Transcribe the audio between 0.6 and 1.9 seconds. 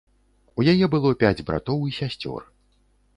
У яе было пяць братоў